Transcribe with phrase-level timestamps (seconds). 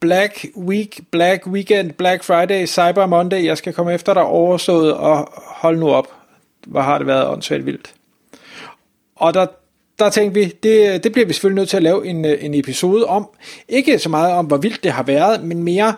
[0.00, 5.32] Black Week, Black Weekend, Black Friday, Cyber Monday, jeg skal komme efter dig overstået, og
[5.34, 6.06] hold nu op,
[6.66, 7.94] hvor har det været åndssvagt vildt.
[9.16, 9.46] Og der,
[9.98, 13.06] der tænkte vi, det, det bliver vi selvfølgelig nødt til at lave en, en episode
[13.06, 13.28] om.
[13.68, 15.94] Ikke så meget om, hvor vildt det har været, men mere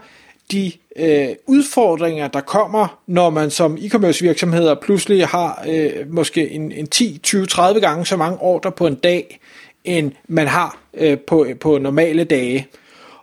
[0.53, 6.73] de øh, udfordringer, der kommer, når man som e-commerce virksomheder pludselig har øh, måske en,
[6.73, 9.41] en 10, 20, 30 gange så mange ordre på en dag,
[9.85, 12.67] end man har øh, på, på normale dage.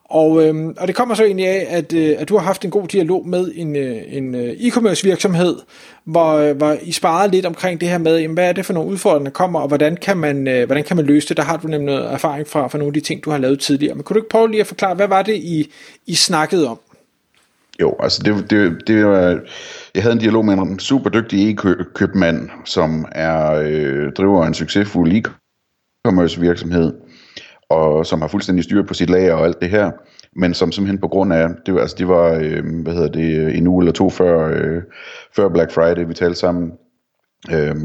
[0.09, 2.71] Og, øhm, og det kommer så egentlig af, at, øh, at du har haft en
[2.71, 5.55] god dialog med en, øh, en øh, e-commerce virksomhed,
[6.03, 8.73] hvor, øh, hvor I sparede lidt omkring det her med, jamen, hvad er det for
[8.73, 11.37] nogle udfordringer, der kommer, og hvordan kan, man, øh, hvordan kan man løse det?
[11.37, 13.59] Der har du nemlig noget erfaring fra, fra nogle af de ting, du har lavet
[13.59, 13.95] tidligere.
[13.95, 15.71] Men kunne du ikke prøve lige at forklare, hvad var det, I,
[16.05, 16.79] I snakkede om?
[17.81, 19.39] Jo, altså det, det, det var,
[19.95, 25.11] jeg havde en dialog med en super dygtig e-købmand, som er øh, driver en succesfuld
[25.11, 26.93] e-commerce virksomhed,
[27.69, 29.91] og som har fuldstændig styr på sit lager og alt det her,
[30.35, 33.57] men som simpelthen på grund af, det var, altså det var øh, hvad hedder det,
[33.57, 34.81] en uge eller to før, øh,
[35.35, 36.71] før Black Friday, vi talte sammen,
[37.51, 37.75] øh,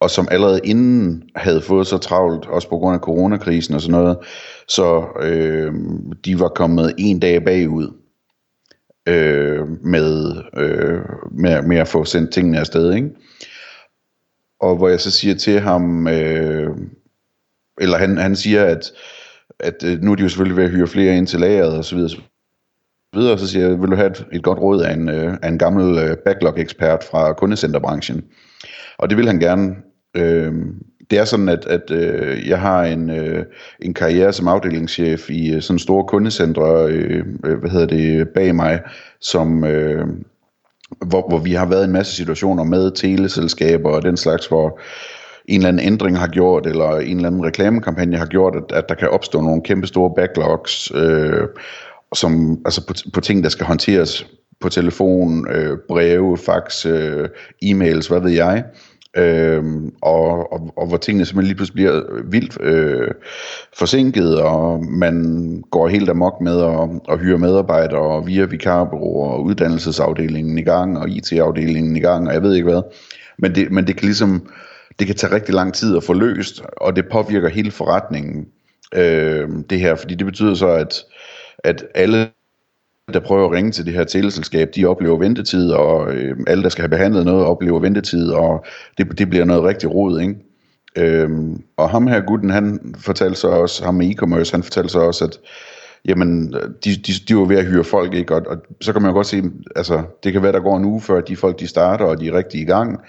[0.00, 4.00] og som allerede inden havde fået så travlt, også på grund af coronakrisen og sådan
[4.00, 4.18] noget,
[4.68, 5.74] så øh,
[6.24, 7.92] de var kommet en dag bagud
[9.08, 13.10] øh, med, øh, med, med at få sendt tingene afsted, ikke?
[14.60, 16.76] Og hvor jeg så siger til ham, øh,
[17.80, 18.92] eller han, han siger, at,
[19.60, 21.84] at øh, nu er de jo selvfølgelig ved at hyre flere ind til lageret og
[21.84, 22.20] så videre, så
[23.14, 25.48] videre, så siger jeg, vil du have et, et godt råd af en, øh, af
[25.48, 28.24] en gammel øh, backlog-ekspert fra kundecenterbranchen?
[28.98, 29.76] Og det vil han gerne.
[30.16, 30.52] Øh,
[31.10, 33.44] det er sådan, at, at øh, jeg har en, øh,
[33.82, 38.54] en karriere som afdelingschef i øh, sådan store kundecentre, øh, øh, hvad hedder det, bag
[38.54, 38.80] mig,
[39.20, 39.64] som...
[39.64, 40.06] Øh,
[41.06, 44.80] hvor, hvor vi har været i en masse situationer med teleselskaber og den slags, hvor
[45.48, 48.88] en eller anden ændring har gjort, eller en eller anden reklamekampagne har gjort, at, at
[48.88, 51.42] der kan opstå nogle kæmpe store backlogs, øh,
[52.14, 54.26] som, altså på, på ting, der skal håndteres
[54.60, 57.28] på telefon, øh, breve, fax, øh,
[57.64, 58.64] e-mails, hvad ved jeg.
[59.18, 63.10] Øhm, og, og, og hvor tingene simpelthen lige pludselig bliver vildt øh,
[63.78, 70.58] forsinket, og man går helt amok med at, at hyre medarbejdere via vikarbureauer og uddannelsesafdelingen
[70.58, 72.82] i gang, og IT-afdelingen i gang, og jeg ved ikke hvad.
[73.38, 74.48] Men det, men det kan ligesom
[74.98, 78.46] det kan tage rigtig lang tid at få løst, og det påvirker hele forretningen,
[78.94, 80.94] øh, det her, fordi det betyder så, at,
[81.58, 82.28] at alle,
[83.12, 86.68] der prøver at ringe til det her teleselskab, de oplever ventetid, og øh, alle, der
[86.68, 88.64] skal have behandlet noget, oplever ventetid, og
[88.98, 90.34] det, det bliver noget rigtig rod, ikke?
[90.96, 95.00] Øhm, og ham her gutten, han fortalte så også, ham med e-commerce, han fortalte så
[95.00, 95.38] også, at
[96.04, 96.52] jamen,
[96.84, 98.34] de, de, de var ved at hyre folk, ikke?
[98.34, 99.42] Og, og så kan man jo godt se,
[99.76, 102.28] altså, det kan være, der går en uge før de folk, de starter, og de
[102.28, 103.00] er rigtig i gang,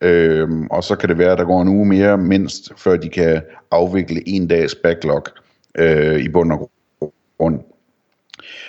[0.00, 3.08] Øhm, og så kan det være, at der går en uge mere mindst, før de
[3.08, 5.24] kan afvikle en dags backlog
[5.78, 6.70] øh, i bund og
[7.38, 7.60] grund.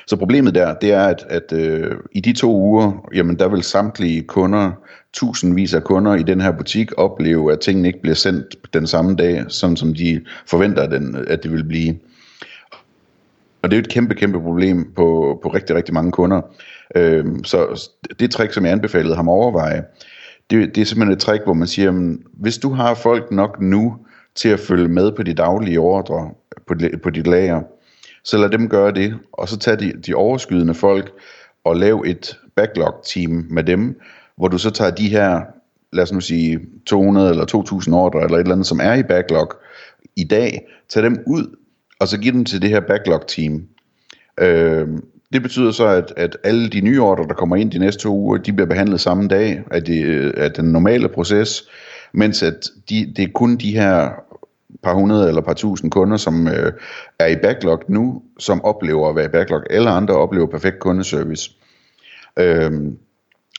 [0.08, 3.64] Så problemet der, det er, at, at øh, i de to uger, jamen der vil
[3.64, 4.72] samtlige kunder,
[5.14, 9.16] tusindvis af kunder i den her butik, opleve, at tingene ikke bliver sendt den samme
[9.16, 11.98] dag, sådan som de forventer, den, at det vil blive.
[13.62, 16.42] Og det er jo et kæmpe, kæmpe problem på, på rigtig, rigtig mange kunder.
[16.96, 17.90] Øh, så
[18.20, 19.84] det trick, som jeg anbefalede ham at overveje,
[20.50, 23.62] det, det er simpelthen et trick, hvor man siger, jamen, hvis du har folk nok
[23.62, 23.98] nu
[24.36, 26.32] til at følge med på de daglige ordre
[26.68, 27.62] på, på dit lager,
[28.24, 31.14] så lad dem gøre det, og så tag de, de overskydende folk
[31.64, 34.00] og lav et backlog-team med dem,
[34.38, 35.42] hvor du så tager de her,
[35.94, 39.04] lad os nu sige 200 eller 2000 ordre, eller et eller andet, som er i
[39.04, 39.54] backlog
[40.16, 41.56] i dag, tag dem ud,
[42.00, 43.68] og så giv dem til det her backlog-team.
[44.40, 44.88] Øh,
[45.34, 48.16] det betyder så, at, at alle de nye ordre, der kommer ind de næste to
[48.16, 51.64] uger, de bliver behandlet samme dag af, de, øh, af den normale proces,
[52.12, 54.10] mens at de, det er kun de her
[54.84, 56.74] par hundrede eller par tusind kunder, som øh,
[57.20, 59.64] er i backlog nu, som oplever at være i backlog.
[59.70, 61.52] Alle andre oplever perfekt kundeservice.
[62.40, 62.98] Øhm,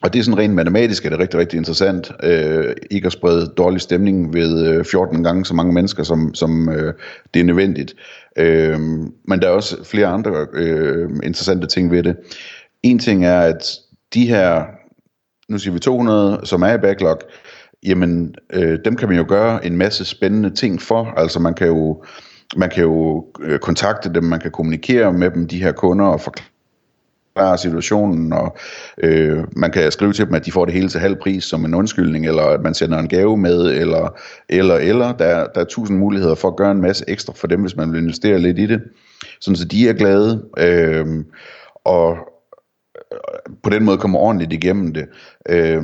[0.03, 2.13] og det er sådan rent matematisk, er det rigtig, rigtig interessant.
[2.23, 6.69] Øh, ikke at sprede dårlig stemning ved øh, 14 gange så mange mennesker, som, som
[6.69, 6.95] øh,
[7.35, 7.95] det er nødvendigt.
[8.37, 8.81] Øh,
[9.29, 12.17] men der er også flere andre øh, interessante ting ved det.
[12.83, 13.71] En ting er, at
[14.15, 14.65] de her,
[15.49, 17.21] nu siger vi 200, som er i backlog,
[17.87, 21.05] jamen øh, dem kan man jo gøre en masse spændende ting for.
[21.17, 22.05] Altså man kan jo,
[22.57, 26.21] man kan jo øh, kontakte dem, man kan kommunikere med dem, de her kunder, og
[26.21, 26.49] forklare
[27.39, 28.57] forklare situationen, og
[29.03, 31.65] øh, man kan skrive til dem, at de får det hele til halv pris som
[31.65, 34.19] en undskyldning, eller at man sender en gave med, eller,
[34.49, 35.13] eller, eller.
[35.13, 37.93] Der, der er tusind muligheder for at gøre en masse ekstra for dem, hvis man
[37.93, 38.83] vil investere lidt i det,
[39.41, 41.07] sådan så de er glade, øh,
[41.85, 42.17] og
[43.13, 45.07] øh, på den måde kommer ordentligt igennem det.
[45.49, 45.83] Øh,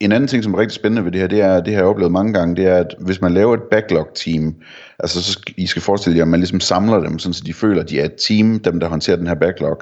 [0.00, 1.88] en anden ting, som er rigtig spændende ved det her, det er, det har jeg
[1.88, 4.54] oplevet mange gange, det er, at hvis man laver et backlog-team,
[4.98, 7.54] altså så skal, I skal forestille jer, at man ligesom samler dem, sådan så de
[7.54, 9.80] føler, at de er et team, dem der håndterer den her backlog.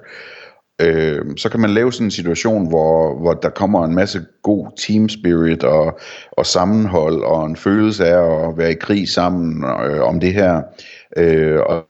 [0.82, 4.66] Øh, så kan man lave sådan en situation, hvor, hvor der kommer en masse god
[4.86, 5.98] team spirit og,
[6.32, 10.62] og sammenhold og en følelse af at være i krig sammen øh, om det her.
[11.16, 11.84] Øh, og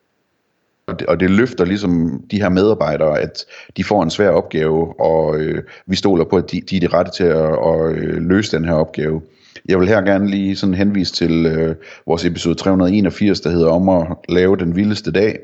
[0.89, 3.45] og det, og det løfter ligesom de her medarbejdere, at
[3.77, 6.87] de får en svær opgave, og øh, vi stoler på, at de, de er de
[6.87, 9.23] rette til at, at øh, løse den her opgave.
[9.69, 11.75] Jeg vil her gerne lige sådan henvise til øh,
[12.07, 15.39] vores episode 381, der hedder om at lave den vildeste dag,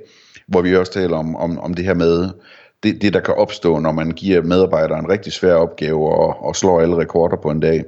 [0.47, 2.29] hvor vi også taler om, om, om det her med,
[2.83, 6.57] det, det der kan opstå, når man giver medarbejdere en rigtig svær opgave og, og
[6.57, 7.85] slår alle rekorder på en dag.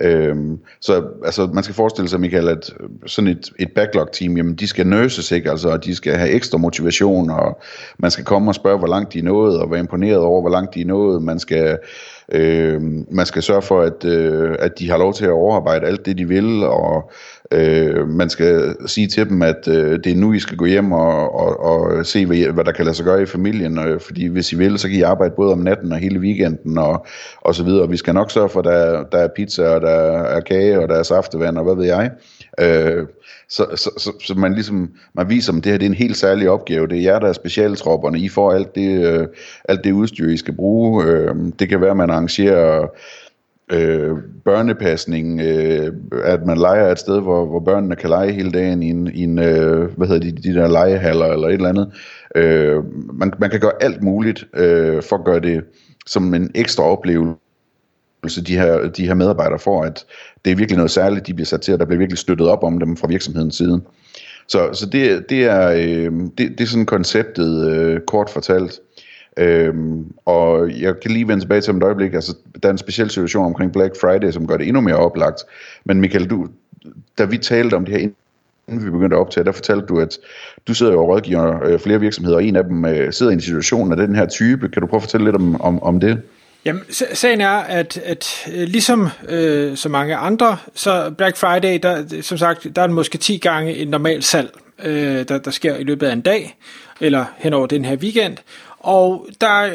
[0.00, 4.54] Øhm, så altså, man skal forestille sig, Michael, at øh, sådan et, et backlog-team, jamen,
[4.54, 5.50] de skal nurses, ikke?
[5.50, 7.60] Altså, og de skal have ekstra motivation, og
[7.98, 10.50] man skal komme og spørge, hvor langt de er nået, og være imponeret over, hvor
[10.50, 11.22] langt de er nået.
[11.22, 11.78] Man skal,
[12.32, 12.80] øh,
[13.10, 16.18] man skal sørge for, at, øh, at de har lov til at overarbejde alt det,
[16.18, 17.12] de vil, og
[17.52, 20.92] Øh, man skal sige til dem, at øh, det er nu, I skal gå hjem
[20.92, 24.26] og, og, og se, hvad, hvad der kan lade sig gøre i familien, øh, fordi
[24.26, 27.06] hvis I vil, så kan I arbejde både om natten og hele weekenden og,
[27.40, 27.88] og så videre.
[27.88, 29.90] Vi skal nok sørge for, at der, der er pizza, og der
[30.22, 32.10] er kage, og der er saftevand, og hvad ved jeg.
[32.60, 33.06] Øh,
[33.48, 35.96] så, så, så, så man ligesom man viser dem, at det her det er en
[35.96, 36.86] helt særlig opgave.
[36.86, 38.18] Det er jer, der er specialtropperne.
[38.18, 39.26] I får alt det, øh,
[39.64, 41.04] alt det udstyr, I skal bruge.
[41.04, 42.86] Øh, det kan være, at man arrangerer
[43.72, 45.92] øh, børnepasning, øh,
[46.24, 49.22] at man leger et sted, hvor, hvor børnene kan lege hele dagen i en, i
[49.22, 51.92] en øh, hvad hedder de, de der legehaller eller et eller andet.
[52.34, 52.84] Øh,
[53.14, 55.64] man, man kan gøre alt muligt øh, for at gøre det
[56.06, 57.41] som en ekstra oplevelse,
[58.22, 60.04] Altså, de her, de her medarbejdere får, at
[60.44, 62.64] det er virkelig noget særligt, de bliver sat til, og der bliver virkelig støttet op
[62.64, 63.80] om dem fra virksomhedens side.
[64.48, 68.80] Så, så det, det, er, øh, det, det er sådan konceptet øh, kort fortalt.
[69.36, 72.78] Øhm, og jeg kan lige vende tilbage til om et øjeblik, altså der er en
[72.78, 75.40] speciel situation omkring Black Friday, som gør det endnu mere oplagt.
[75.84, 76.46] Men Michael, du,
[77.18, 80.18] da vi talte om det her, inden vi begyndte at optage, der fortalte du, at
[80.68, 83.34] du sidder jo og rådgiver øh, flere virksomheder, og en af dem øh, sidder i
[83.34, 84.68] en situation af den her type.
[84.68, 86.22] Kan du prøve at fortælle lidt om, om, om det?
[86.64, 92.22] Jamen, sagen er, at, at øh, ligesom øh, så mange andre, så Black Friday, der,
[92.22, 94.50] som sagt, der er måske 10 gange en normal salg,
[94.82, 96.56] øh, der, der sker i løbet af en dag,
[97.00, 98.36] eller hen over den her weekend.
[98.78, 99.70] Og der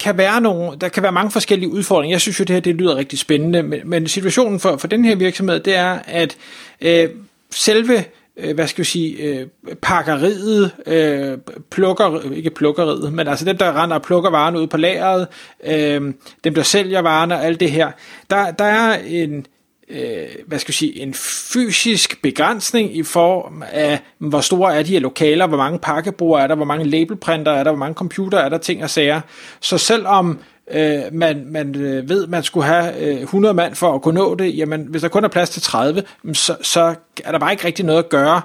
[0.00, 2.14] kan være nogle, der kan være mange forskellige udfordringer.
[2.14, 5.04] Jeg synes jo, det her det lyder rigtig spændende, men, men situationen for, for den
[5.04, 6.36] her virksomhed, det er, at
[6.80, 7.08] øh,
[7.50, 8.04] selve
[8.36, 9.46] øh, hvad skal jeg sige, øh,
[9.82, 11.38] pakkeriet, øh,
[11.70, 15.26] plukker, ikke plukkeriet, men altså dem, der render og plukker varerne ud på lageret,
[15.64, 16.14] øh,
[16.44, 17.90] dem, der sælger varerne og alt det her,
[18.30, 19.46] der, der er en,
[19.88, 24.92] øh, hvad skal jeg sige, en fysisk begrænsning i form af, hvor store er de
[24.92, 28.38] her lokaler, hvor mange pakkebrugere er der, hvor mange labelprinter er der, hvor mange computer
[28.38, 29.20] er der, ting og sager.
[29.60, 30.38] Så selvom
[30.70, 34.34] øh, man, man øh, ved, man skulle have øh, 100 mand for at kunne nå
[34.34, 36.94] det, jamen hvis der kun er plads til 30, så, så
[37.24, 38.42] er der bare ikke rigtig noget at gøre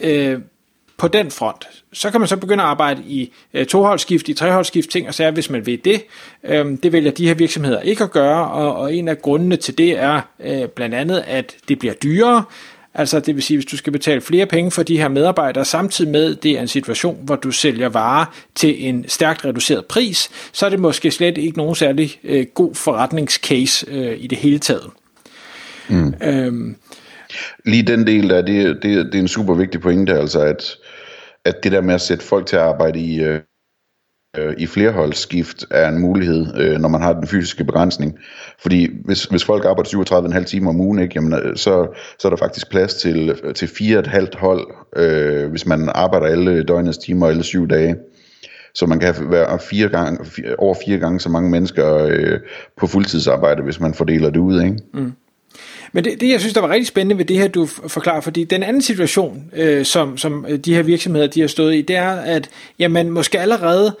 [0.00, 0.38] øh,
[0.98, 1.68] på den front.
[1.92, 5.30] Så kan man så begynde at arbejde i øh, toholdsskift, i treholdsskift, ting og sager,
[5.30, 6.04] hvis man vil det.
[6.44, 9.78] Øh, det vælger de her virksomheder ikke at gøre, og, og en af grundene til
[9.78, 12.44] det er øh, blandt andet, at det bliver dyrere.
[12.98, 16.10] Altså det vil sige, hvis du skal betale flere penge for de her medarbejdere, samtidig
[16.10, 20.66] med, det er en situation, hvor du sælger varer til en stærkt reduceret pris, så
[20.66, 24.90] er det måske slet ikke nogen særlig øh, god forretningscase øh, i det hele taget.
[25.88, 26.14] Mm.
[26.22, 26.76] Øhm,
[27.64, 30.76] Lige den del der, det, det, det er en super vigtig pointe, altså at
[31.44, 33.40] at det der med at sætte folk til at arbejde i, øh,
[34.36, 38.18] øh, i flerholdsskift er en mulighed, øh, når man har den fysiske begrænsning.
[38.62, 41.86] Fordi hvis, hvis folk arbejder 37,5 timer om ugen, ikke, jamen, øh, så,
[42.18, 44.66] så er der faktisk plads til, øh, til fire et halvt hold,
[44.96, 47.96] øh, hvis man arbejder alle døgnets timer, alle syv dage.
[48.74, 52.40] Så man kan være fire gange, fire, over fire gange så mange mennesker øh,
[52.76, 54.62] på fuldtidsarbejde, hvis man fordeler det ud.
[54.62, 54.78] Ikke?
[54.94, 55.12] Mm.
[55.92, 58.44] Men det, det, jeg synes, der var rigtig spændende ved det her, du forklarer, fordi
[58.44, 61.96] den anden situation, øh, som, som øh, de her virksomheder, de har stået i, det
[61.96, 63.96] er, at jamen, måske allerede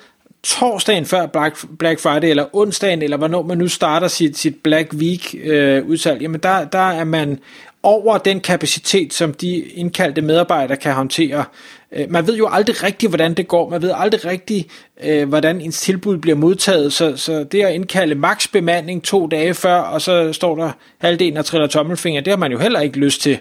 [0.48, 4.94] torsdagen før Black, Black Friday, eller onsdagen, eller hvornår man nu starter sit, sit Black
[4.94, 7.38] Week øh, udsalg, jamen der, der er man
[7.82, 11.44] over den kapacitet, som de indkaldte medarbejdere kan håndtere.
[11.92, 13.70] Øh, man ved jo aldrig rigtigt, hvordan det går.
[13.70, 14.68] Man ved aldrig rigtigt,
[15.04, 16.92] øh, hvordan ens tilbud bliver modtaget.
[16.92, 21.36] Så, så det at indkalde maks bemanding to dage før, og så står der halvdelen
[21.36, 23.38] og triller tommelfinger, det har man jo heller ikke lyst til.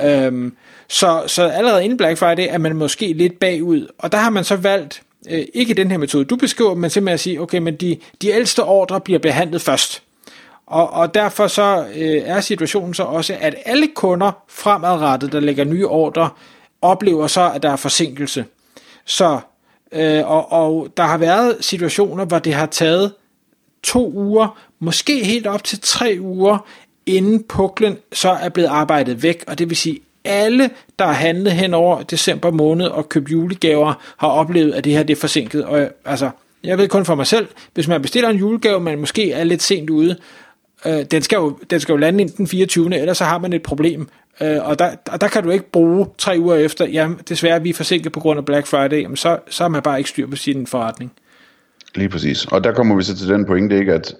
[0.00, 0.52] Øhm,
[0.88, 3.86] så, så allerede inden Black Friday er man måske lidt bagud.
[3.98, 7.14] Og der har man så valgt øh, ikke den her metode, du beskriver, men simpelthen
[7.14, 10.02] at sige, okay, men de, de ældste ordre bliver behandlet først.
[10.66, 15.64] Og, og derfor så øh, er situationen så også, at alle kunder fremadrettet, der lægger
[15.64, 16.30] nye ordre,
[16.82, 18.44] oplever så, at der er forsinkelse.
[19.04, 19.40] Så,
[19.92, 23.12] øh, og, og der har været situationer, hvor det har taget
[23.82, 26.66] to uger, måske helt op til tre uger,
[27.06, 31.52] inden puklen så er blevet arbejdet væk, og det vil sige, alle, der har handlet
[31.52, 35.64] hen over december måned og købt julegaver, har oplevet, at det her det er forsinket.
[35.64, 36.30] Og altså,
[36.64, 39.62] jeg ved kun for mig selv, hvis man bestiller en julegave, man måske er lidt
[39.62, 40.16] sent ude,
[40.86, 42.98] øh, den, skal jo, den skal jo lande inden den 24.
[42.98, 44.08] Ellers så har man et problem.
[44.40, 47.70] Øh, og, der, og der kan du ikke bruge tre uger efter, jamen desværre vi
[47.70, 50.26] er forsinket på grund af Black Friday, jamen, så, så har man bare ikke styr
[50.26, 51.12] på sin forretning.
[51.94, 52.44] Lige præcis.
[52.44, 54.14] Og der kommer vi så til den pointe, ikke, at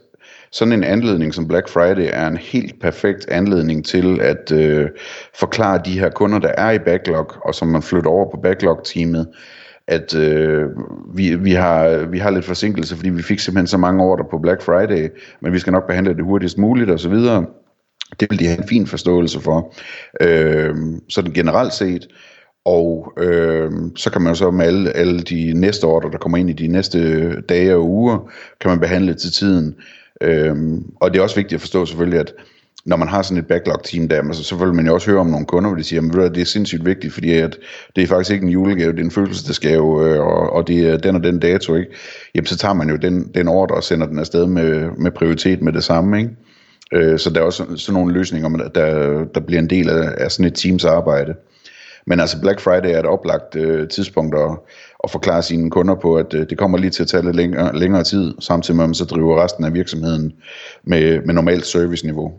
[0.52, 4.88] sådan en anledning som Black Friday er en helt perfekt anledning til at øh,
[5.34, 9.26] forklare de her kunder, der er i backlog, og som man flytter over på backlog-teamet,
[9.88, 10.64] at øh,
[11.14, 14.38] vi, vi, har, vi har lidt forsinkelse, fordi vi fik simpelthen så mange ordre på
[14.38, 15.08] Black Friday,
[15.42, 17.14] men vi skal nok behandle det hurtigst muligt osv.
[18.20, 19.74] Det vil de have en fin forståelse for.
[20.20, 20.74] Øh,
[21.08, 22.06] sådan generelt set.
[22.64, 26.50] Og øh, så kan man så med alle, alle de næste ordre, der kommer ind
[26.50, 28.30] i de næste dage og uger,
[28.60, 29.74] kan man behandle til tiden.
[30.20, 32.32] Øhm, og det er også vigtigt at forstå selvfølgelig, at
[32.84, 35.26] når man har sådan et backlog-team der, så, så vil man jo også høre om
[35.26, 37.56] nogle kunder, hvor de siger, at det er sindssygt vigtigt, fordi at
[37.96, 40.96] det er faktisk ikke en julegave, det er en fødselsdagsgave, øh, og, og det er
[40.96, 41.90] den og den dato, ikke?
[42.34, 45.62] Jamen, så tager man jo den, den ordre og sender den afsted med, med prioritet
[45.62, 46.30] med det samme, ikke?
[46.92, 50.30] Øh, så der er også sådan nogle løsninger, der, der bliver en del af, af
[50.30, 51.34] sådan et teams arbejde.
[52.06, 54.66] Men altså Black Friday er et oplagt øh, tidspunkt og
[55.04, 57.78] at forklare sine kunder på, at øh, det kommer lige til at tage lidt længere,
[57.78, 60.32] længere tid, samtidig med at man så driver resten af virksomheden
[60.84, 62.32] med, med normalt serviceniveau.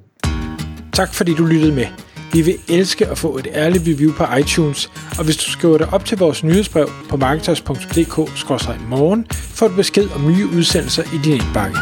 [0.93, 1.85] Tak fordi du lyttede med.
[2.33, 5.93] Vi vil elske at få et ærligt review på iTunes, og hvis du skriver dig
[5.93, 11.77] op til vores nyhedsbrev på marketers.dk-morgen, får du besked om nye udsendelser i din indbakke.